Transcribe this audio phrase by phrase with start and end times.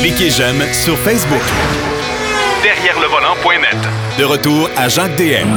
[0.00, 1.42] Cliquez j'aime sur Facebook.
[2.62, 3.76] Derrière le volant.net.
[4.18, 5.48] De retour à Jacques DM.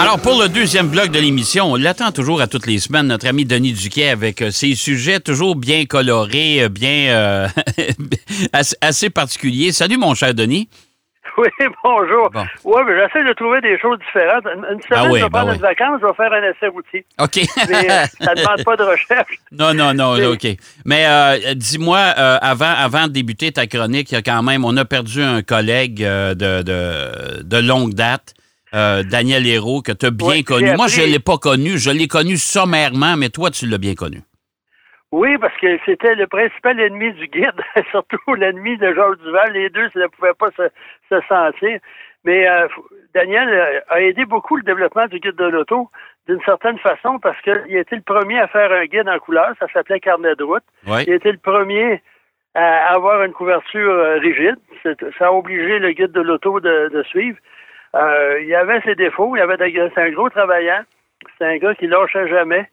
[0.00, 3.26] Alors, pour le deuxième bloc de l'émission, on l'attend toujours à toutes les semaines, notre
[3.26, 7.48] ami Denis Duquet, avec euh, ses sujets toujours bien colorés, euh, bien euh,
[8.52, 9.72] assez, assez particuliers.
[9.72, 10.68] Salut, mon cher Denis.
[11.40, 11.48] Oui,
[11.84, 12.30] bonjour.
[12.30, 12.44] Bon.
[12.64, 14.44] Oui, mais j'essaie de trouver des choses différentes.
[14.54, 15.56] Une une semaine, Ah oui, je vais ben prendre oui.
[15.56, 17.04] une vacance, je vais faire un essai routier.
[17.18, 17.36] OK.
[17.68, 19.34] Mais euh, ça ne demande pas de recherche.
[19.52, 20.46] non, non, non, OK.
[20.84, 24.64] Mais euh, dis-moi, euh, avant, avant de débuter ta chronique, il y a quand même,
[24.64, 28.34] on a perdu un collègue de, de, de longue date.
[28.74, 30.72] euh, Daniel Hérault, que tu as bien connu.
[30.76, 31.78] Moi, je ne l'ai pas connu.
[31.78, 34.22] Je l'ai connu sommairement, mais toi, tu l'as bien connu.
[35.12, 37.60] Oui, parce que c'était le principal ennemi du guide,
[37.90, 39.52] surtout l'ennemi de Georges Duval.
[39.52, 40.68] Les deux, ça ne pouvait pas se,
[41.08, 41.80] se sentir.
[42.24, 42.68] Mais euh,
[43.14, 45.88] Daniel euh, a aidé beaucoup le développement du guide de l'auto
[46.28, 49.52] d'une certaine façon parce qu'il a été le premier à faire un guide en couleur.
[49.58, 50.62] Ça s'appelait Carnet de route.
[51.06, 52.02] Il a été le premier
[52.54, 54.56] à avoir une couverture euh, rigide.
[55.18, 57.38] Ça a obligé le guide de l'auto de, de suivre.
[57.96, 59.34] Euh, il avait ses défauts.
[59.34, 60.82] Il avait des- c'est un gros travaillant.
[61.38, 62.68] C'est un gars qui lâchait jamais.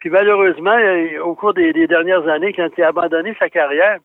[0.00, 3.98] Puis malheureusement, euh, au cours des, dernières années, quand il a abandonné sa carrière,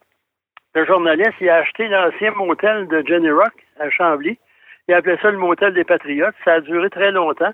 [0.73, 4.39] le journaliste il a acheté l'ancien motel de Jenny Rock à Chambly.
[4.88, 6.35] Il appelait ça le motel des Patriotes.
[6.44, 7.53] Ça a duré très longtemps.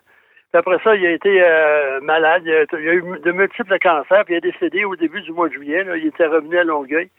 [0.52, 2.44] Puis après ça, il a été euh, malade.
[2.46, 4.26] Il a, eu de multiples cancers.
[4.26, 5.84] Puis il est décédé au début du mois de juillet.
[5.84, 5.98] là.
[5.98, 7.10] Il était revenu à Longueuil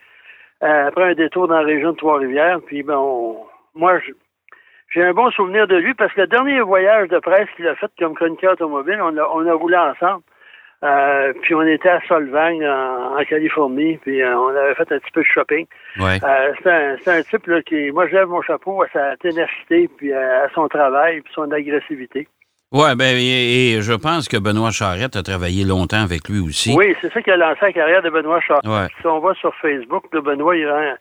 [0.62, 2.60] euh, après un détour dans la région de Trois-Rivières.
[2.66, 4.00] Puis ben, on- moi,
[4.88, 7.76] j'ai un bon souvenir de lui parce que le dernier voyage de presse qu'il a
[7.76, 10.22] fait comme chroniqueur automobile, on a, on a roulé ensemble.
[10.82, 14.98] Euh, puis on était à Solvang, en, en Californie, puis euh, on avait fait un
[14.98, 15.66] petit peu de shopping.
[15.98, 16.18] Ouais.
[16.24, 19.14] Euh, c'est un, c'est un type là, qui, moi, je lève mon chapeau à sa
[19.18, 22.28] ténacité, puis à, à son travail, puis son agressivité.
[22.72, 26.72] Oui, ben, et, et je pense que Benoît Charette a travaillé longtemps avec lui aussi.
[26.74, 28.38] Oui, c'est ça qui a lancé la carrière de Benoît.
[28.64, 28.86] Ouais.
[29.00, 30.94] Si on va sur Facebook, de Benoît, il rend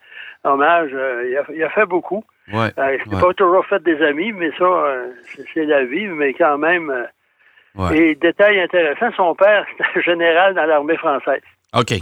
[0.43, 0.89] hommage.
[0.93, 2.25] euh, il, a, il a fait beaucoup.
[2.51, 2.69] Ouais.
[2.79, 6.57] Euh, pas toujours fait des amis, mais ça, euh, c'est, c'est la vie, mais quand
[6.57, 6.91] même.
[7.79, 7.97] Ouais.
[7.97, 11.41] Et détail intéressant, son père, c'était général dans l'armée française.
[11.73, 11.93] OK.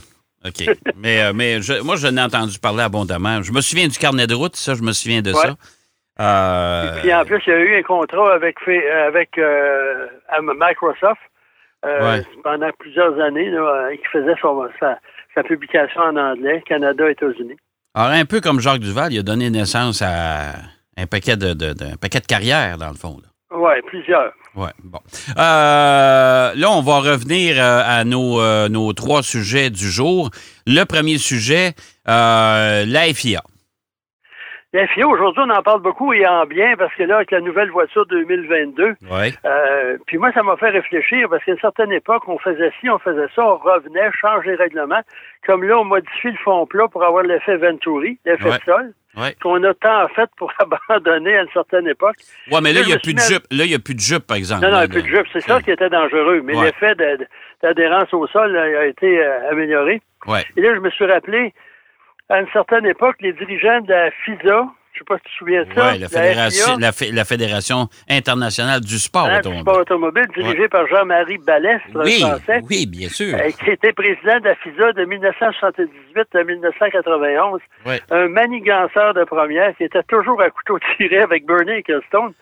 [0.46, 0.66] OK.
[0.98, 3.42] mais euh, mais je- moi, je n'ai entendu parler abondamment.
[3.44, 5.56] Je me souviens du carnet de route, ça, je me souviens de ça.
[6.20, 8.56] Euh, Puis en plus, il y a eu un contrat avec,
[9.08, 11.22] avec euh, à Microsoft
[11.86, 12.24] Ouais.
[12.44, 14.98] pendant plusieurs années, là, qui faisait son- sa,
[15.36, 17.56] sa publication en anglais, Canada, États-Unis.
[17.94, 20.54] alors, un peu comme Jacques Duval, il a donné naissance à
[20.98, 23.18] un paquet de, de, de- un paquet de carrières, dans le fond.
[23.22, 23.30] là.
[23.52, 24.34] Oui, plusieurs.
[24.56, 25.00] Ouais, bon.
[25.38, 30.30] Euh, là, on va revenir euh, à nos, euh, nos trois sujets du jour.
[30.66, 31.70] Le premier sujet,
[32.10, 33.42] euh, la FIA.
[34.74, 37.40] La FIA, aujourd'hui, on en parle beaucoup et en bien parce que là, avec la
[37.40, 39.34] nouvelle voiture 2022, Oui.
[39.46, 42.90] euh, puis moi, ça m'a fait réfléchir parce qu'à une certaine époque, on faisait ci,
[42.90, 45.02] on faisait ça, on revenait, change les règlements.
[45.46, 48.58] Comme là, on modifie le fond plat pour avoir l'effet Venturi, l'effet Ouais.
[48.58, 49.36] de sol, Ouais.
[49.42, 52.18] qu'on a tant fait pour abandonner à une certaine époque.
[52.52, 53.44] Ouais, mais là, il n'y a plus de jupe.
[53.52, 54.62] Là, il n'y a plus de jupe, par exemple.
[54.62, 55.26] Non, non, il n'y a plus de jupe.
[55.34, 56.42] C'est ça qui était dangereux.
[56.44, 56.66] Mais Ouais.
[56.66, 56.96] l'effet
[57.64, 60.02] d'adhérence au sol a été euh, amélioré.
[60.28, 60.44] Ouais.
[60.56, 61.54] Et là, je me suis rappelé,
[62.30, 64.66] à une certaine époque, les dirigeants de la FISA,
[64.98, 67.26] je sais pas si tu te souviens de ça, Ouais, la, fédération, FIA, la, la
[67.26, 69.62] Fédération internationale du sport hein, du automobile.
[69.62, 73.36] sport automobile, dirigé par Jean-Marie Balestre, Oui, Français, oui, bien sûr.
[73.38, 78.02] euh, qui était président de la FISA de 1978 à 1991, Ouais.
[78.12, 82.34] un maniganceur de première qui était toujours à couteau tiré avec Bernie Ecclestone.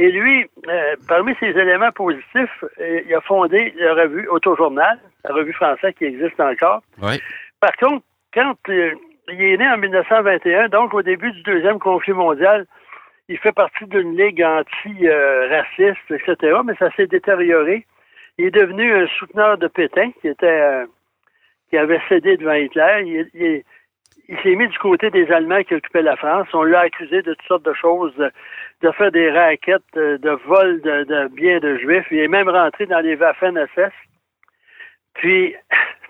[0.00, 4.98] Et lui, euh, parmi ses éléments positifs, euh, il a fondé la revue Autojournal,
[5.28, 6.82] la revue française qui existe encore.
[7.02, 7.18] Ouais.
[7.60, 8.92] Par contre, quand euh,
[9.28, 12.66] il est né en 1921, donc au début du deuxième conflit mondial,
[13.28, 17.86] il fait partie d'une ligue anti-raciste, etc., mais ça s'est détérioré.
[18.38, 20.86] Il est devenu un souteneur de Pétain, qui était euh,
[21.70, 23.02] qui avait cédé devant Hitler.
[23.06, 23.62] Il, il-
[24.30, 26.48] il s'est mis du côté des Allemands qui occupaient la France.
[26.52, 28.14] On l'a accusé de toutes sortes de choses,
[28.82, 32.06] de, faire des raquettes, de, de vol de, de biens de juifs.
[32.10, 33.90] Il est même rentré dans les Waffen-SS.
[35.14, 35.54] Puis,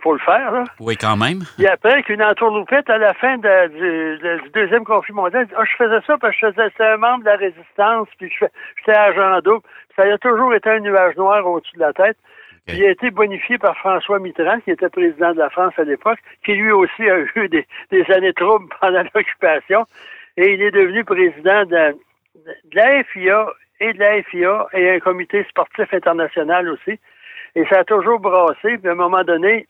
[0.09, 0.65] faut le faire, là.
[0.81, 1.41] Oui, quand même.
[1.57, 5.53] Puis après, qu'une entourloupette à la fin de- du, de- du deuxième conflit mondial, dit,
[5.57, 8.33] ah, je faisais ça parce que je faisais, j'étais un membre de la résistance, puis
[8.79, 9.67] j'étais agent double.
[9.97, 12.17] Ça a toujours été un nuage noir au-dessus de la tête.
[12.69, 16.19] Il a été bonifié par François Mitterrand, qui était président de la France à l'époque,
[16.45, 19.85] qui lui aussi a eu des, des années troubles pendant l'occupation.
[20.37, 21.93] Et il est devenu président de,
[22.47, 23.47] de la FIA
[23.81, 26.99] et de la FIA et un comité sportif international aussi.
[27.55, 28.77] Et ça a toujours brassé.
[28.79, 29.67] Puis à un moment donné,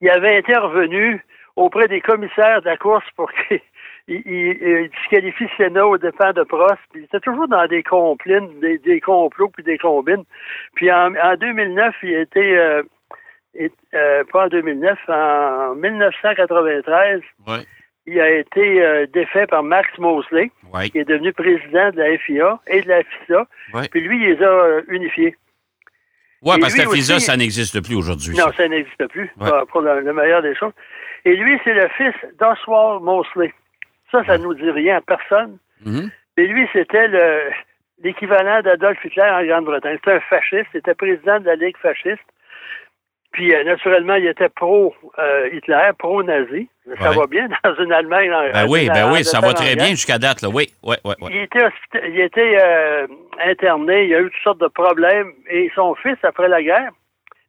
[0.00, 1.24] il avait intervenu
[1.56, 3.60] auprès des commissaires de la course pour qu'ils
[4.08, 6.78] il, il- il disqualifie Senna aux dépens de Prost.
[6.92, 10.24] Puis il était toujours dans des complines, des, des complots puis des combines.
[10.74, 12.82] Puis en, en 2009, il était euh,
[13.54, 17.60] et- euh, pas en 2009, en 1993, Ouais.
[18.06, 20.50] il a été euh, défait par Max Mosley,
[20.90, 23.46] qui est devenu président de la FIA et de la FISA.
[23.72, 23.88] Ouais.
[23.90, 25.36] Puis lui, il les a euh, unifiés.
[26.56, 28.36] Et parce que la FISA, aussi- ça n'existe plus aujourd'hui.
[28.36, 28.52] Non, ça.
[28.58, 29.48] ça n'existe plus, Ouais.
[29.70, 30.72] pour- le, le meilleur des choses.
[31.24, 33.52] Et lui, c'est le fils d'Oswald Mosley.
[34.12, 35.58] Ça, ça nous dit rien à personne.
[35.84, 36.10] Mhm.
[36.36, 37.50] Et lui, c'était le-
[38.02, 39.96] l'équivalent d'Adolf Hitler en Grande-Bretagne.
[39.96, 42.20] C'était un fasciste, c'était président de la Ligue fasciste.
[43.34, 46.68] Puis, euh, naturellement, il était pro-Hitler, pro-nazi.
[47.00, 47.16] Ça Ouais.
[47.16, 48.32] va bien dans une Allemagne.
[48.32, 50.48] en- Ben en- oui, ben en oui, ça va très en bien jusqu'à date, là.
[50.48, 51.14] Oui, oui, oui.
[51.20, 51.30] oui.
[51.34, 51.66] Il était,
[52.08, 53.06] il était euh,
[53.44, 55.32] interné, il y a eu toutes sortes de problèmes.
[55.50, 56.90] Et son fils, après la guerre,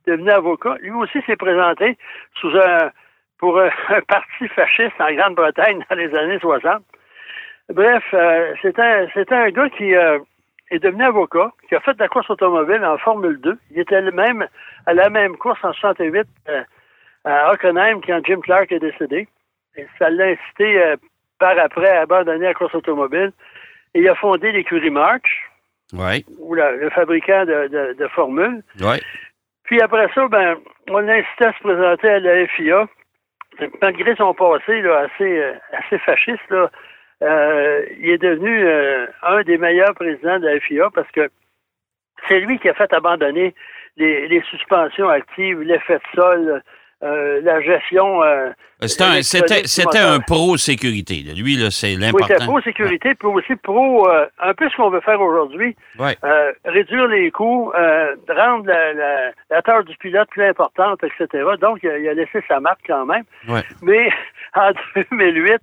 [0.08, 1.98] devenu avocat, lui aussi s'est présenté
[2.42, 2.90] sous un,
[3.38, 6.82] pour un, un parti fasciste en Grande-Bretagne dans les années 60.
[7.74, 8.82] Bref, euh, c'était
[9.36, 10.18] un, gars qui euh,
[10.72, 13.58] est devenu avocat, qui a fait de la course automobile en Formule 2.
[13.72, 14.48] Il était le même
[14.86, 16.64] à la même course en 68 euh,
[17.24, 19.28] à Hockenheim quand Jim Clark est décédé.
[19.78, 20.96] Et ça l'a incité euh,
[21.40, 23.32] par après à abandonner la course automobile.
[23.94, 25.50] Et il a fondé l'écurie March,
[26.40, 28.64] ou la- le fabricant de, de, de formules.
[29.64, 30.58] Puis après ça, ben,
[30.90, 32.88] on l'a incité à se présenter à la FIA.
[33.82, 36.70] Malgré son passé là, assez, euh, assez fasciste, là,
[37.22, 41.30] euh, il est devenu euh, un des meilleurs présidents de la FIA parce que
[42.28, 43.54] c'est lui qui a fait abandonner
[43.98, 46.62] les, les suspensions actives, l'effet de sol,
[47.04, 48.22] euh, la gestion.
[48.82, 51.24] C'était un, c'était, c'était pro-sécurité.
[51.36, 52.36] Lui, c'est Oui, l'important.
[52.40, 54.08] c'est pro-sécurité, puis aussi pro,
[54.40, 56.16] un peu ce qu'on veut faire aujourd'hui, Ouais.
[56.66, 57.72] réduire les coûts,
[58.28, 61.44] rendre la, la, la tâche du pilote plus importante, etc.
[61.62, 63.24] Donc, il a, il a laissé sa marque quand même.
[63.48, 63.64] Ouais.
[63.82, 64.10] Mais
[64.56, 64.72] en
[65.12, 65.62] 2008,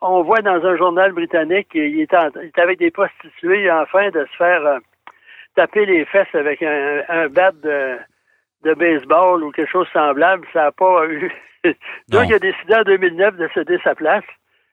[0.00, 2.14] on voit dans un journal britannique qu'il est,
[2.58, 4.78] avec des prostituées en train de se faire euh,
[5.56, 7.96] taper les fesses avec un, un bat de,
[8.64, 10.46] de baseball ou quelque chose de semblable.
[10.52, 11.30] Ça n'a pas eu...
[12.08, 14.24] Donc, il a décidé en 2009 de céder sa place.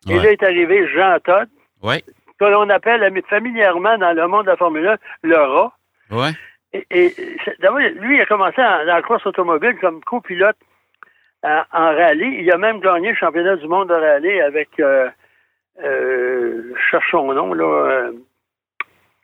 [0.10, 0.24] Et Ouais.
[0.24, 1.50] là est arrivé Jean Todt,
[1.84, 2.02] Oui,
[2.40, 5.74] que l'on appelle ami- familièrement dans le monde de la Formule 1 le rat.
[6.12, 6.30] oui.
[6.72, 7.10] Et, et
[7.96, 10.56] lui, il a commencé en- dans la course automobile comme copilote
[11.44, 12.42] en, en rallye.
[12.42, 15.10] Il a même gagné le championnat du monde de rallye avec, euh,
[15.84, 18.12] euh, je cherche son nom, là, euh,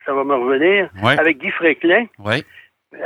[0.04, 1.18] ça va me revenir, Ouais.
[1.18, 2.06] avec Guy Fréclin,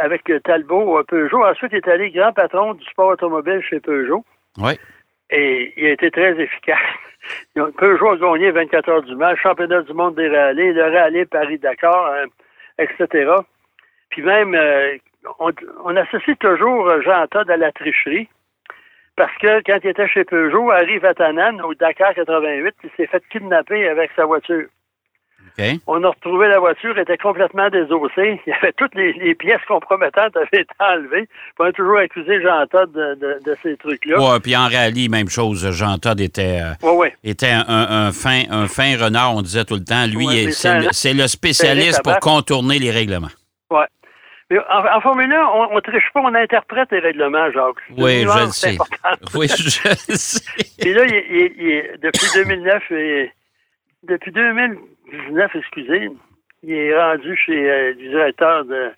[0.00, 1.44] avec euh, Talbot Peugeot.
[1.44, 4.24] Ensuite, il est allé grand patron du sport automobile chez Peugeot.
[4.58, 4.72] oui.
[5.32, 6.76] Et il a été très efficace.
[7.78, 12.06] Peugeot a gagné 24 heures du match, championnat du monde des rallyes, le rallye Paris-Dakar,
[12.06, 12.26] euh,
[12.78, 13.30] etc.
[14.08, 14.96] Puis même, euh,
[15.38, 15.52] on,
[15.84, 18.28] on associe toujours Jean Todt à la tricherie.
[19.20, 23.06] Parce que quand il était chez Peugeot, arrive à Tanan, au Dakar 88, il s'est
[23.06, 24.64] fait kidnapper avec sa voiture.
[25.86, 28.40] On a retrouvé la voiture, elle était complètement désossée.
[28.46, 31.26] Il y avait toutes les, les pièces compromettantes avaient été enlevées.
[31.26, 34.18] Puis on a toujours accusé Jean Todt de, de- de ces trucs-là.
[34.18, 35.70] Ouais, puis en rallye, même chose.
[35.72, 37.14] Jean Todd était, euh, Ouais, ouais.
[37.22, 40.06] était un, fin, un fin renard, on disait tout le temps.
[40.06, 40.52] Lui, Ouais, mais
[40.92, 43.28] c'est, le, le spécialiste pour contourner les règlements.
[43.70, 43.84] Ouais.
[44.50, 47.76] En, en Formule 1, on, on triche pas, on interprète les règlements, Jacques.
[47.96, 48.78] Oui, je le sais.
[49.34, 50.64] Oui, je le sais.
[50.80, 53.32] Puis là, il, il depuis 2009, et,
[54.02, 56.10] depuis 2019, excusez,
[56.64, 58.90] il est rendu chez euh, le directeur de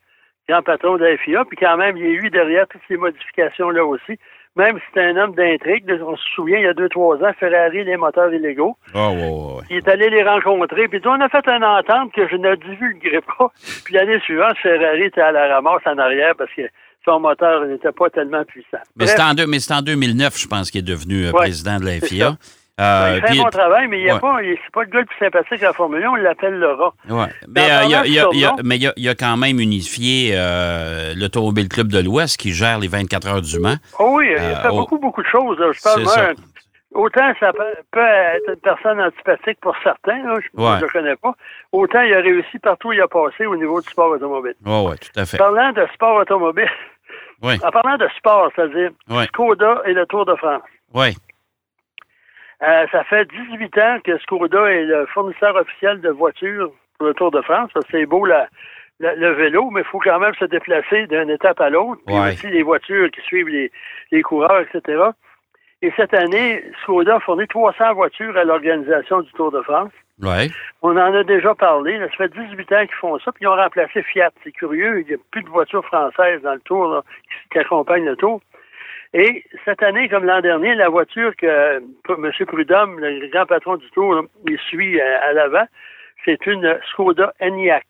[0.49, 3.85] grand patron de la FIA, puis quand même, il est eu derrière toutes ces modifications-là
[3.85, 4.19] aussi.
[4.57, 7.33] Même si c'est un homme d'intrigue, on se souvient, il y a deux, trois ans,
[7.41, 8.77] Ferrari, les moteurs illégaux.
[8.95, 9.63] Oh, ouais, ouais, ouais.
[9.71, 13.23] Il est allé les rencontrer, puis on a fait une entente que je ne divulguerai
[13.23, 13.51] pas.
[13.85, 16.63] Puis l'année suivante, Ferrari était à la ramasse en arrière parce que
[17.05, 18.79] son moteur n'était pas tellement puissant.
[18.97, 21.39] Mais c'est en, deux- mais c'est en 2009, je pense, qu'il est devenu euh, Ouais,
[21.47, 22.37] président de la FIA.
[22.81, 24.19] Euh, il fait un bon travail, mais il est ouais.
[24.19, 24.39] pas,
[24.73, 26.93] pas le gars le plus sympathique à la Formule 1, on l'appelle le rat.
[27.11, 27.27] Ouais.
[27.49, 31.69] Mais En euh, il y a- mais il y a- quand même unifié euh, l'Automobile
[31.69, 33.77] Club de l'Ouest qui gère les 24 heures du Mans.
[33.99, 34.77] Oh oui, il fait oh.
[34.79, 35.59] beaucoup, beaucoup de choses.
[35.59, 35.71] là.
[35.73, 36.31] Je parle, ça.
[36.95, 40.77] autant ça peut, être une personne antipathique pour certains, là, je Ouais.
[40.77, 41.35] ne le connais pas,
[41.73, 44.55] autant il a réussi partout où il a passé au niveau du sport automobile.
[44.65, 45.37] Oui, oui, tout à fait.
[45.37, 46.71] Parlant de sport automobile,
[47.43, 48.91] Oui, en parlant de sport, c'est-à-dire.
[49.27, 50.63] Skoda et le Tour de France.
[50.95, 51.15] oui.
[52.63, 57.15] Euh, ça fait 18 ans que Skoda est le fournisseur officiel de voitures pour le
[57.15, 57.71] Tour de France.
[57.75, 58.47] parce que C'est beau la-
[59.01, 62.01] la- le vélo, mais il faut quand même se déplacer d'une étape à l'autre.
[62.07, 62.29] Puis Ouais.
[62.33, 63.73] aussi les voitures qui suivent les,
[64.13, 65.03] les coureurs, etc.
[65.85, 69.91] Et cette année, Skoda a fourni 300 voitures à l'organisation du Tour de France.
[70.83, 71.99] On en a déjà parlé.
[71.99, 72.07] là.
[72.11, 74.31] Ça fait 18 ans qu'ils font ça, puis ils ont remplacé Fiat.
[74.45, 77.59] C'est curieux, il n'y a plus de voitures françaises dans le Tour là, qui, qui
[77.59, 78.41] accompagnent le Tour.
[79.15, 81.79] Et cette année, comme l'an dernier, la voiture que
[82.09, 82.33] M.
[82.47, 85.67] Prudhomme, le grand patron du Tour, là, il suit euh, à l'avant,
[86.25, 87.87] c'est une Skoda Enyaq.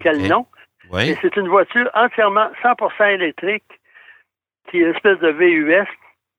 [0.00, 0.28] Quel Ok.
[0.28, 0.46] nom?
[0.92, 1.10] Oui.
[1.10, 3.64] Et c'est une voiture entièrement 100% électrique,
[4.70, 5.86] qui est une espèce de VUS,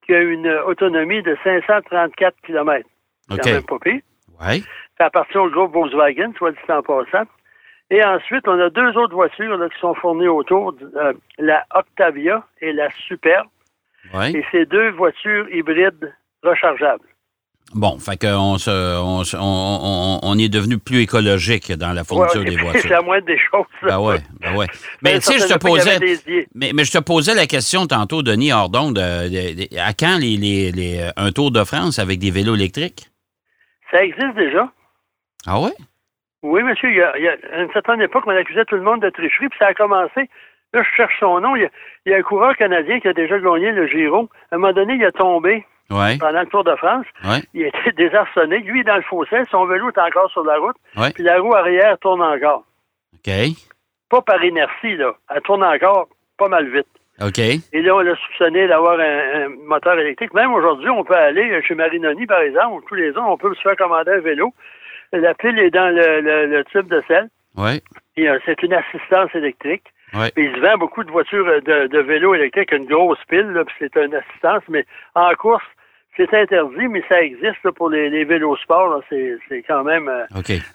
[0.06, 2.88] qui a une autonomie de 534 km.
[3.32, 3.40] OK.
[3.42, 4.02] quand même pas pire.
[4.42, 4.64] Oui.
[4.98, 7.26] Ça appartient au groupe Volkswagen, soit dit en passant.
[7.90, 12.44] Et ensuite, on a deux autres voitures là, qui sont fournies autour, euh, la Octavia
[12.62, 13.48] et la Superbe.
[14.14, 14.36] Oui.
[14.38, 17.06] Et c'est deux voitures hybrides rechargeables.
[17.74, 22.50] Bon, fait qu'on se, on, on, on- est devenu plus écologique dans la fourniture Ouais,
[22.50, 22.82] des voitures.
[22.82, 23.66] C'est la moindre des choses.
[23.82, 24.68] Ben ouais, ben ouais.
[25.02, 25.98] Mais tu sais, je te posais.
[26.54, 30.18] Mais, mais je te posais la question tantôt, Denis Hordon, de, de- de- à quand
[30.20, 33.10] les, les- les- euh, un Tour de France avec des vélos électriques?
[33.90, 34.70] Ça existe déjà.
[35.48, 35.72] Ah ouais?
[36.44, 38.82] Oui, monsieur, il y a, il y a- une certaine époque, on accusait tout le
[38.84, 40.30] monde de tricherie, puis ça a commencé.
[40.74, 41.56] Là, je cherche son nom.
[41.56, 41.70] Il y, a,
[42.06, 44.30] il y a un coureur canadien qui a déjà gagné le Giro.
[44.52, 45.66] À un moment donné, il a tombé
[46.20, 47.06] pendant le Tour de France.
[47.26, 48.60] oui, Il a été désarçonné.
[48.60, 49.44] Lui, est dans le fossé.
[49.52, 50.76] Son vélo est encore sur la route.
[51.14, 52.64] Puis la roue arrière tourne encore.
[53.16, 53.32] OK.
[54.10, 55.14] Pas par inertie, là.
[55.34, 56.88] Elle tourne encore pas mal vite.
[57.22, 57.38] OK.
[57.40, 60.34] Et là, on l'a soupçonné d'avoir un, un moteur électrique.
[60.34, 63.54] Même aujourd'hui, on peut aller chez Marinoni, par exemple, ou tous les ans, on peut
[63.54, 64.52] se faire commander un vélo.
[65.12, 67.30] La pile est dans le, le- le tube de sel.
[67.56, 67.82] Oui,
[68.18, 69.84] Et, euh, c'est une assistance électrique.
[70.36, 73.50] Puis il se vend beaucoup de voitures euh, de, de vélos électriques, une grosse pile,
[73.52, 75.64] là, puis c'est une assistance, mais en course,
[76.16, 79.02] c'est interdit, mais ça existe là, pour les, les vélos sport.
[79.10, 80.26] C'est, c'est quand même euh,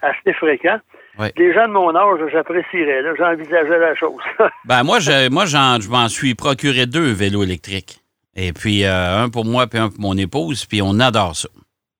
[0.02, 0.78] assez fréquent.
[1.18, 1.32] Ouais.
[1.36, 3.02] Les gens de mon âge, j'apprécierais.
[3.02, 4.20] Là, j'envisageais la chose.
[4.64, 7.98] Ben moi, je, moi, j'en- je m'en suis procuré deux vélos électriques.
[8.34, 11.48] Et puis, euh, un pour moi, puis un pour mon épouse, puis on adore ça.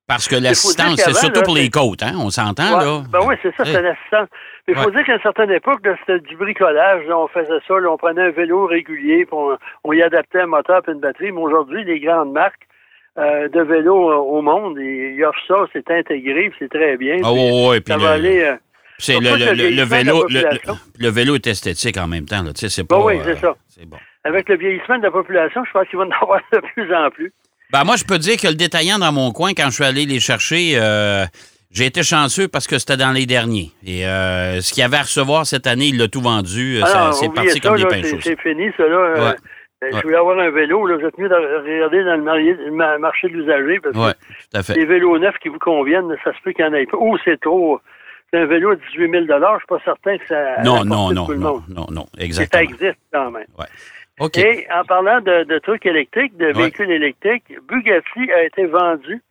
[0.07, 2.13] Parce que l'assistance, c'est surtout là, pour les côtes, hein?
[2.17, 2.85] On s'entend, Ouais.
[2.85, 3.03] là?
[3.11, 4.25] Ben oui, c'est ça, c'est Ouais.
[4.69, 4.91] Il faut Ouais.
[4.95, 7.05] dire qu'à une certaine époque, c'était du bricolage.
[7.07, 10.41] là, on faisait ça, là, on prenait un vélo régulier, puis on, on y adaptait
[10.41, 11.31] un moteur et une batterie.
[11.31, 12.67] Mais aujourd'hui, les grandes marques
[13.17, 16.95] euh, de vélos euh, au monde, ils, ils offrent ça, c'est intégré, puis c'est très
[16.97, 17.17] bien.
[17.23, 18.41] Ah oui, oui, puis ça le, va aller...
[18.43, 18.55] euh,
[18.97, 22.51] c'est le, vélo, le, vélo est esthétique en même temps, là.
[22.55, 22.97] C'est pas...
[22.97, 23.55] Ben oui, c'est ça.
[23.87, 23.97] Bon.
[24.25, 27.09] avec le vieillissement de la population, je pense qu'il va en avoir de plus en
[27.09, 27.31] plus.
[27.71, 30.05] Ben moi, je peux dire que le détaillant dans mon coin, quand je suis allé
[30.05, 31.23] les chercher, euh,
[31.71, 33.71] j'ai été chanceux parce que c'était dans les derniers.
[33.85, 36.77] Et euh, ce qu'il y avait à recevoir cette année, il l'a tout vendu.
[36.81, 38.83] Euh, c'est parti ça, comme des pains c'est- fini, ça.
[38.87, 39.35] Là, Euh, Ouais.
[39.81, 39.91] Ouais.
[39.93, 40.85] Je voulais avoir un vélo.
[40.87, 42.57] Là, vous êtes mieux de regarder dans le marié-
[42.99, 44.73] marché de l'usager parce Oui, que tout à fait.
[44.73, 46.97] les vélos neufs qui vous conviennent, ça se peut qu'il y en ait pas.
[46.97, 47.79] Ou c'est trop.
[48.29, 50.61] C'est un vélo à 18 000 je suis pas certain que ça.
[50.65, 52.63] Non, non, non, tout le non, non, non, Mais ça exactement.
[52.63, 53.45] existe quand même.
[54.19, 54.37] OK.
[54.37, 59.21] Et en parlant de, de trucs électriques, de véhicules électriques, Bugatti a été vendu.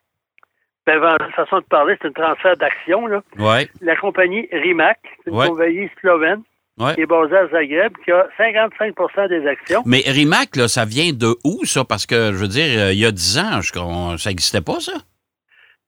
[0.88, 3.06] Ben, vendu, façon de parler, c'est un transfert d'action.
[3.06, 3.20] là.
[3.38, 5.46] Oui, La compagnie Rimac, c'est une Ouais.
[5.48, 6.40] compagnie slovène
[6.78, 6.94] Ouais.
[6.94, 9.82] qui est basée à Zagreb, qui a 55 des actions.
[9.84, 11.84] Mais Rimac, là, ça vient de où, ça?
[11.84, 14.80] Parce que, je veux dire, euh, il y a 10 ans, je- ça n'existait pas,
[14.80, 14.92] ça?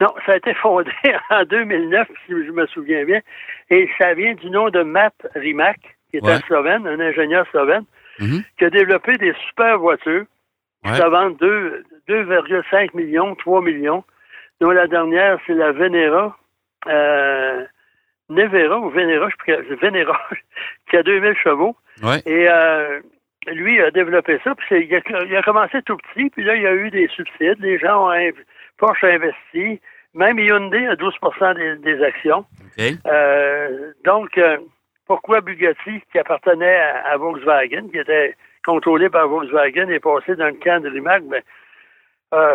[0.03, 0.91] Non, ça a été fondé
[1.31, 3.21] en 2009, si je me souviens bien,
[3.71, 5.79] et ça vient du nom de Matt Rimac,
[6.11, 6.33] qui est Ouais.
[6.33, 7.85] un Slovène, un ingénieur slovène,
[8.19, 8.43] Mhm.
[8.59, 10.25] qui a développé des super voitures
[10.85, 10.97] qui Ouais.
[10.99, 14.05] se vendent deux- 2,5 millions, 3 millions,
[14.61, 16.37] dont la dernière, c'est la Venera,
[16.87, 17.65] euh,
[18.29, 20.21] Nevera ou Venera, je Venera,
[20.91, 21.77] qui a 2000 chevaux.
[22.03, 22.21] Ouais.
[22.27, 23.01] Et euh,
[23.49, 26.63] lui a développé ça, puis il a, il a commencé tout petit, puis là, il
[26.63, 27.61] y a eu des subsides.
[27.61, 28.33] Les gens ont
[28.79, 29.81] Porsche a investi,
[30.15, 31.15] même Hyundai a 12
[31.57, 32.47] des, des actions.
[32.79, 32.85] OK.
[33.07, 34.59] Euh, donc, euh,
[35.07, 40.47] pourquoi Bugatti, qui appartenait à, à Volkswagen, qui était contrôlé par Volkswagen, est passé dans
[40.47, 41.23] le camp de Rimac?
[41.25, 41.43] Ben,
[42.33, 42.55] euh,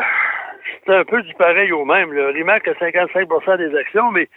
[0.85, 2.11] c'est un peu du pareil au même.
[2.11, 4.29] Le Rimac a 55% des actions, mais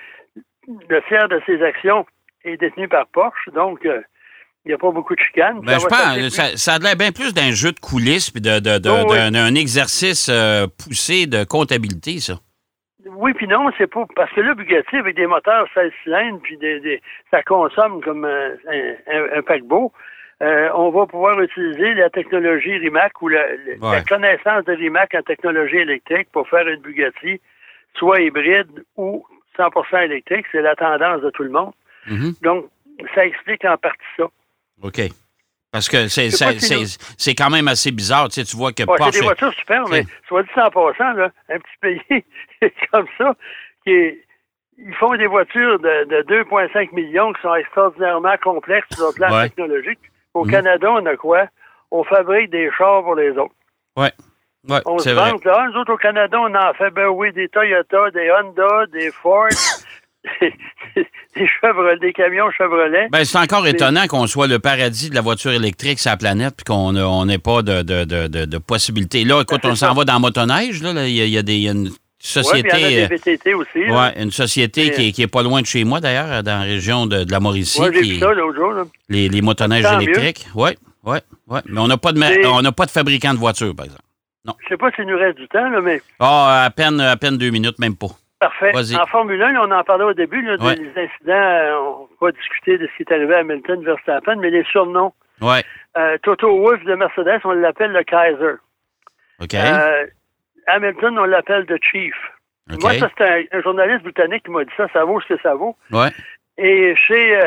[0.88, 2.06] le tiers de ses actions
[2.44, 4.00] est détenu par Porsche, donc euh,
[4.64, 5.60] il n'y a pas beaucoup de chicanes.
[5.62, 8.40] Ben, Ça je pense, ça, ça a l'air bien plus d'un jeu de coulisses puis
[8.40, 9.16] de, de- de- Oh, oui.
[9.16, 12.34] d'un, d'un exercice euh, poussé de comptabilité, ça.
[13.06, 14.04] Oui, puis non, c'est pas.
[14.14, 18.24] Parce que là, Bugatti, avec des moteurs 16 cylindres, puis des, des- ça consomme comme
[18.24, 19.92] un, un- un paquebot,
[20.42, 23.96] euh, on va pouvoir utiliser la technologie Rimac ou la, la- Ouais.
[23.96, 27.40] la connaissance de Rimac en technologie électrique pour faire une Bugatti,
[27.94, 29.26] soit hybride ou
[29.58, 30.46] 100% électrique.
[30.52, 31.72] C'est la tendance de tout le monde.
[32.06, 32.34] Mhm.
[32.42, 32.66] Donc,
[33.14, 34.24] ça explique en partie ça.
[34.82, 35.00] OK.
[35.70, 38.28] Parce que c'est, c'est, quand même assez bizarre.
[38.28, 39.12] Tu, sais, tu vois que Ouais, Porsche.
[39.12, 41.76] c'est des voitures super, mais soit dit en passant, là, un petit
[42.08, 42.24] pays
[42.92, 43.34] comme ça,
[43.84, 44.24] qui est-
[44.78, 49.30] ils font des voitures de, de 2,5 millions qui sont extraordinairement complexes sur le plan
[49.32, 49.48] Ouais.
[49.48, 49.98] technologique.
[50.38, 50.50] Au Mhm.
[50.50, 51.46] Canada, on a quoi?
[51.90, 53.54] On fabrique des chars pour les autres.
[53.96, 54.12] Ouais.
[54.68, 55.30] Ouais, On c'est se vrai.
[55.30, 55.66] vante, là.
[55.72, 59.46] Nous autres, au Canada, on en fait, ben oui, des Toyota, des Honda, des Ford,
[60.40, 63.08] des Chevrolet, des camions Chevrolet.
[63.10, 66.54] Ben, c'est encore étonnant qu'on soit le paradis de la voiture électrique sur la planète
[66.56, 69.24] puis qu'on a- on n'ait pas de, de, de, de, possibilités.
[69.24, 70.82] Là, écoute, Ben, on s'en va dans motoneige.
[70.82, 70.90] Là.
[71.06, 71.90] Il, y a, il y a des, y a une
[72.36, 72.68] Ouais, société.
[72.74, 73.86] il y en a des euh, VTT aussi.
[73.86, 73.94] là.
[74.14, 76.64] ouais, une société qui est, qui est pas loin de chez moi, d'ailleurs, dans la
[76.64, 77.80] région de, de la Mauricie.
[77.92, 78.72] J'ai vu ça l'autre jour.
[78.72, 78.82] Là.
[79.08, 80.46] les, les motoneiges électriques.
[80.54, 80.70] Oui,
[81.04, 81.18] oui,
[81.48, 81.60] oui.
[81.66, 84.02] Mais on n'a pas, de on pas de fabricant de voiture, par exemple.
[84.62, 87.36] Je sais pas s'il nous reste du temps, là, mais Ah, à peine, à peine
[87.36, 88.08] deux minutes, même pas.
[88.40, 88.72] Parfait.
[88.96, 91.32] En Formule 1, on en parlait au début, là, des incidents.
[91.32, 91.74] Euh,
[92.20, 95.12] on va discuter de ce qui est arrivé à Hamilton, Verstappen, mais les surnoms.
[95.40, 95.64] Ouais.
[95.96, 98.56] Euh, Toto Wolff de Mercedes, on l'appelle le Kaiser.
[99.42, 99.54] OK.
[99.54, 100.06] Euh,
[100.68, 102.14] Hamilton, on l'appelle The Chief.
[102.80, 104.86] Moi, ça, c'est un, journaliste britannique qui m'a dit ça.
[104.92, 105.76] Ça vaut ce que ça vaut.
[105.90, 106.10] Ouais.
[106.58, 107.40] Et chez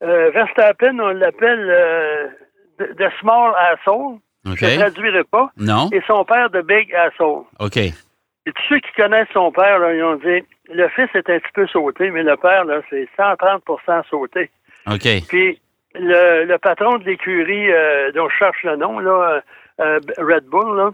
[0.00, 2.32] Verstappen, on l'appelle
[2.78, 4.18] The Small Asshole.
[4.44, 5.50] Je ne traduirai pas.
[5.56, 5.90] Non.
[5.92, 7.44] Et son père, The Big Asshole.
[7.58, 7.76] OK.
[7.76, 11.52] Et tous ceux qui connaissent son père, ils ont dit le fils est un petit
[11.54, 14.50] peu sauté, mais le père, là, c'est 130% sauté.
[14.86, 15.06] OK.
[15.28, 15.60] Puis
[15.94, 19.42] le, patron de l'écurie euh, dont je cherche le nom, là,
[19.80, 20.90] euh, Red Bull, là,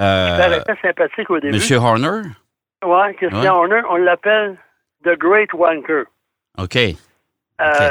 [0.00, 1.54] euh, était sympathique au début.
[1.54, 2.22] Monsieur Horner?
[2.84, 4.56] Oui, Christian Horner, on l'appelle
[5.04, 6.04] The Great Wanker.
[6.58, 6.76] OK.
[7.60, 7.90] Euh,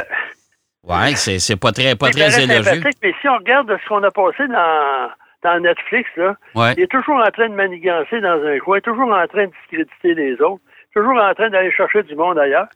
[0.83, 2.83] Oui, c'est pas très, pas très élogieux.
[3.01, 5.09] Mais si on regarde ce qu'on a passé dans
[5.43, 6.35] dans Netflix, là,
[6.77, 10.13] il est toujours en train de manigancer dans un coin, toujours en train de discréditer
[10.15, 12.67] les autres, toujours en train d'aller chercher du monde ailleurs.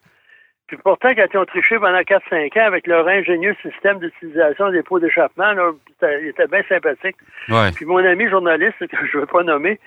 [0.68, 4.84] Puis pourtant, quand ils ont triché pendant 4-5 ans avec leur ingénieux système d'utilisation des
[4.84, 5.54] pots d'échappement,
[6.02, 7.16] il était bien sympathique.
[7.76, 9.80] Puis mon ami journaliste, que je ne veux pas nommer,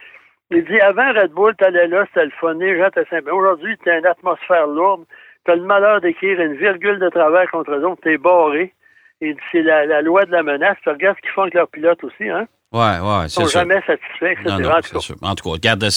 [0.50, 3.30] il dit avant Red Bull, t'allais là, c'était le fun, les gens étaient sympas.
[3.30, 5.04] Aujourd'hui, t'as une atmosphère lourde,
[5.44, 8.72] t'as le malheur d'écrire une virgule de travers contre eux autres, t'es barré.
[9.20, 10.78] Et c'est la, la, loi de la menace.
[10.82, 12.48] Tu regardes ce qu'ils font avec leurs pilotes aussi, hein?
[12.72, 13.48] Oui, oui, c'est sûr.
[13.48, 14.44] jamais satisfaits, etc.
[14.46, 15.16] Non, non, en, sûr.
[15.22, 15.88] en tout cas, regarde,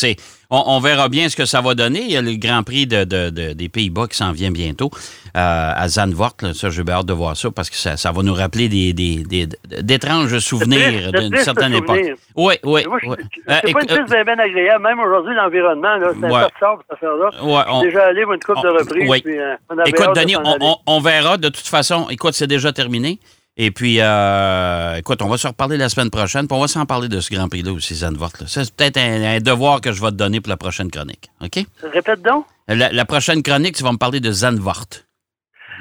[0.49, 2.01] on, on, verra bien ce que ça va donner.
[2.01, 5.71] Il y a le Grand Prix de, de, des Pays-Bas qui s'en vient bientôt euh,
[5.75, 6.33] à Zandvoort.
[6.41, 6.55] Là.
[6.55, 9.47] Ça, j'ai hâte de voir ça parce que ça, ça va nous rappeler des, des,
[9.83, 12.15] d'étranges souvenirs d'une certaine époque.
[12.35, 12.81] Oui, oui.
[12.89, 13.15] oui.
[13.47, 14.83] C'est pas une piste bien, bien agréable.
[14.83, 16.41] Même aujourd'hui, l'environnement, c'est ouais.
[16.41, 17.43] cette affaire-là.
[17.43, 19.09] Ouais, on, déjà allé une coupe de reprises.
[19.09, 19.21] Oui.
[19.21, 21.37] Puis, euh, on écoute, Denis, on, on, verra.
[21.37, 23.19] De toute façon, écoute, c'est déjà terminé.
[23.55, 26.85] Et puis, euh, écoute, on va se reparler la semaine prochaine, puis on va s'en
[26.87, 28.31] parler de ce Grand Prix-là aussi, Zandvoort.
[28.47, 31.29] C'est peut-être un, devoir que je vais te donner pour la prochaine chronique.
[31.39, 31.63] OK?
[31.83, 32.45] Répète donc.
[32.67, 34.87] La, prochaine chronique, tu vas me parler de Zandvoort.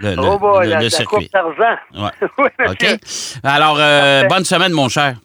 [0.03, 1.31] Le, oh boy, le, la, circuit.
[1.95, 2.11] Ouais.
[2.39, 2.87] oui, OK?
[3.43, 5.17] Alors, euh, bonne semaine, mon cher.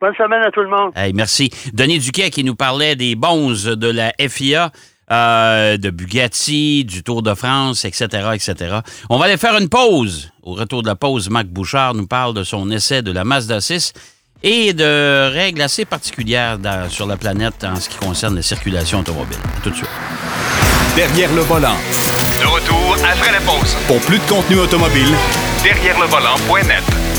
[0.00, 0.92] Bonne semaine à tout le monde.
[0.96, 1.50] Hey, merci.
[1.72, 4.70] Denis Duquet qui nous parlait des bons de la FIA.
[5.14, 8.78] Euh, de Bugatti, du Tour de France, etc., etc.
[9.08, 10.30] On va aller faire une pause.
[10.42, 13.60] Au retour de la pause, Marc Bouchard nous parle de son essai de la Mazda
[13.60, 13.92] 6
[14.42, 19.38] et de règles assez particulières sur la planète en ce qui concerne la circulation automobile.
[19.62, 19.88] tout de suite.
[20.96, 21.76] Derrière le volant.
[22.40, 23.76] De retour après la pause.
[23.86, 25.14] Pour plus de contenu automobile,
[25.62, 27.13] derrière le volant.net.